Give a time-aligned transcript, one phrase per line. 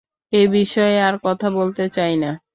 [0.33, 2.31] এ বিষয়ে আর কথা বলতে চাই না।